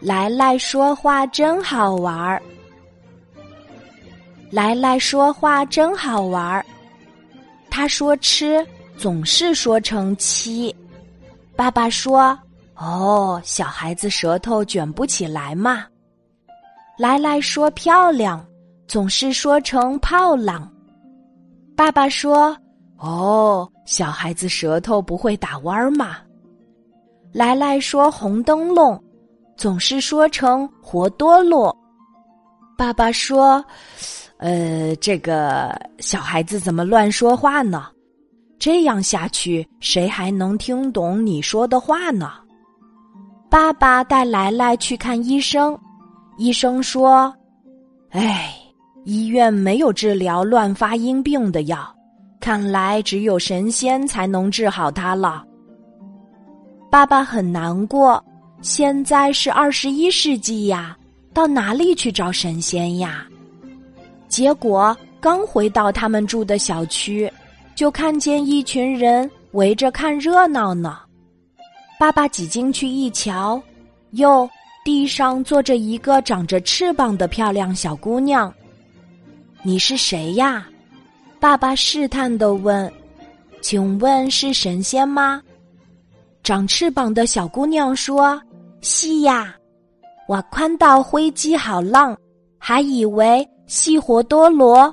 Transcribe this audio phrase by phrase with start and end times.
[0.00, 2.42] 来来说话真好玩儿，
[4.50, 6.64] 来来说话真好玩儿。
[7.70, 8.66] 他说吃
[8.96, 10.74] 总是说成七。
[11.54, 12.36] 爸爸说
[12.74, 15.86] ：“哦，小孩子舌头卷不起来嘛。”
[16.98, 18.44] 来来说漂亮
[18.88, 20.70] 总是说成泡浪。
[21.76, 22.56] 爸爸说
[22.98, 26.18] ：“哦，小孩子舌头不会打弯嘛。”
[27.32, 29.02] 来来说红灯笼。
[29.54, 31.76] 总是说成活多罗。
[32.76, 33.64] 爸爸说
[34.38, 37.86] ：“呃，这个小孩子怎么乱说话呢？
[38.58, 42.32] 这样下去，谁还能听懂你说的话呢？”
[43.48, 45.78] 爸爸带来来去看医生，
[46.38, 47.32] 医生说
[48.10, 48.54] ：“哎，
[49.04, 51.94] 医院没有治疗乱发音病的药，
[52.40, 55.44] 看来只有神仙才能治好他了。”
[56.92, 58.22] 爸爸很难过。
[58.60, 60.94] 现在是二十一世纪呀，
[61.32, 63.26] 到哪里去找神仙呀？
[64.28, 67.32] 结果刚回到他们住的小区，
[67.74, 70.98] 就看见一群人围着看热闹呢。
[71.98, 73.60] 爸爸挤进去一瞧，
[74.10, 74.46] 哟，
[74.84, 78.52] 地上坐着一个长着翅膀的漂亮小姑娘。
[79.62, 80.68] 你是谁呀？
[81.40, 82.92] 爸爸试探的问
[83.62, 85.42] ：“请问是神仙吗？”
[86.42, 88.40] 长翅膀的小姑娘说。
[88.80, 89.54] 西呀，
[90.26, 92.16] 我看到飞机好浪，
[92.58, 94.92] 还以为西活多罗，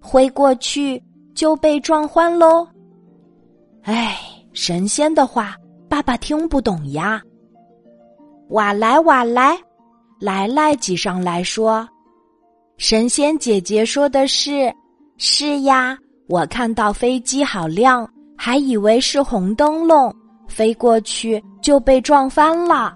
[0.00, 1.02] 飞过去
[1.34, 2.64] 就被撞翻喽。
[3.82, 4.16] 哎，
[4.52, 5.56] 神仙的话，
[5.88, 7.20] 爸爸听不懂呀。
[8.50, 9.58] 瓦来瓦来，
[10.20, 11.84] 来来挤上来说，
[12.76, 14.72] 神仙姐姐说的是，
[15.18, 20.14] 是呀，我看到飞机好亮，还以为是红灯笼，
[20.54, 22.94] 飞过去就被撞翻了。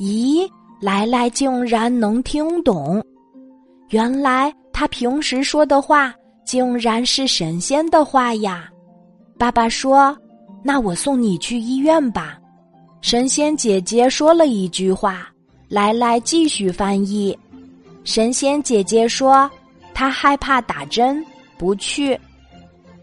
[0.00, 0.44] 咦，
[0.80, 3.02] 来来竟然能听懂，
[3.90, 6.12] 原来他平时说的话
[6.44, 8.68] 竟然是神仙的话呀！
[9.38, 10.16] 爸爸说
[10.64, 12.38] ：“那我送你去医院吧。”
[13.00, 15.28] 神仙姐姐说了一句话，
[15.68, 17.38] 来来继续翻译。
[18.02, 19.48] 神仙姐姐说
[19.94, 21.24] ：“她害怕打针，
[21.56, 22.18] 不去。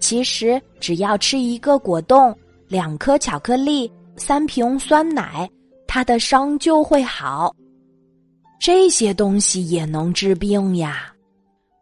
[0.00, 2.34] 其实只要吃一个果冻、
[2.72, 5.48] 两颗巧克力、三瓶酸奶。”
[5.94, 7.54] 他的伤就会好，
[8.58, 11.12] 这些东西也能治病呀。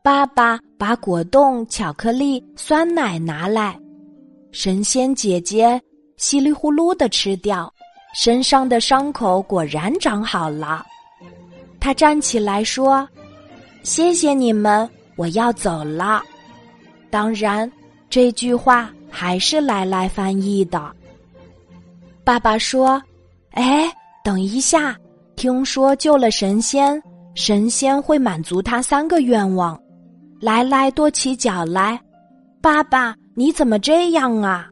[0.03, 3.79] 爸爸把果冻、巧克力、酸奶拿来，
[4.51, 5.81] 神仙姐姐
[6.17, 7.73] 稀里呼噜的吃掉，
[8.13, 10.85] 身上的伤口果然长好了。
[11.79, 13.09] 他站起来说
[13.85, 16.21] ：“谢谢你们，我要走了。”
[17.11, 17.71] 当然，
[18.09, 20.91] 这句话还是来来翻译的。
[22.25, 23.03] 爸爸说
[23.53, 24.95] ：“哎。”等一下，
[25.35, 27.03] 听说救了神仙，
[27.35, 29.81] 神仙会满足他三个愿望。
[30.39, 31.99] 来来，跺起脚来。
[32.61, 34.69] 爸爸，你怎么这样啊？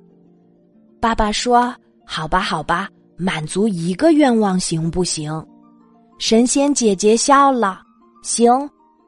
[1.01, 5.33] 爸爸说：“好吧，好吧，满足一个愿望行不行？”
[6.21, 7.81] 神仙姐姐笑了
[8.23, 8.51] ：“行，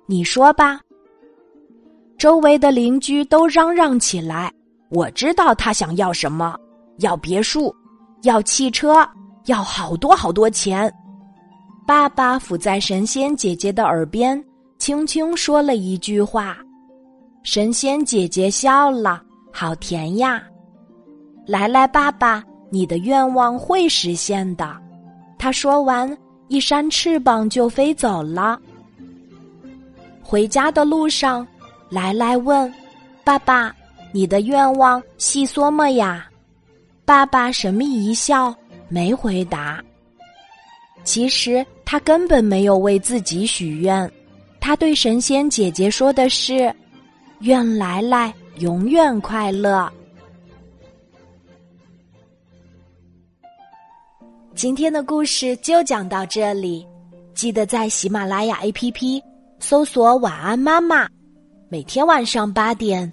[0.07, 0.81] 你说吧。”
[2.17, 4.51] 周围的邻居都嚷嚷起来
[4.91, 6.55] ：“我知道他想要什么，
[6.99, 7.75] 要别墅，
[8.23, 9.09] 要汽车。”
[9.47, 10.93] 要好多好多钱，
[11.87, 14.41] 爸爸伏在神仙姐姐的耳边，
[14.79, 16.59] 轻轻说了一句话。
[17.43, 20.43] 神仙姐姐笑了，好甜呀！
[21.47, 24.77] 来来，爸爸，你的愿望会实现的。
[25.39, 26.17] 他说完，
[26.49, 28.61] 一扇翅膀就飞走了。
[30.23, 31.45] 回家的路上，
[31.89, 32.73] 来来问
[33.25, 33.75] 爸爸
[34.13, 36.31] ：“你的愿望细说么呀？”
[37.05, 38.55] 爸爸神秘一笑。
[38.93, 39.81] 没回答。
[41.05, 44.11] 其实他根本没有为自己许愿，
[44.59, 46.75] 他对神仙姐姐说的是
[47.39, 49.89] ：“愿来来永远快乐。”
[54.57, 56.85] 今天的故事就讲到这里，
[57.33, 59.23] 记得在喜马拉雅 APP
[59.61, 61.09] 搜索“晚安妈妈”，
[61.71, 63.13] 每天晚上八点，